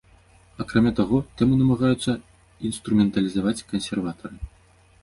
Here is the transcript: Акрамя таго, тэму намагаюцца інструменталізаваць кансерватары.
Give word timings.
Акрамя 0.63 0.93
таго, 0.99 1.17
тэму 1.41 1.59
намагаюцца 1.61 2.11
інструменталізаваць 2.71 3.59
кансерватары. 3.75 4.37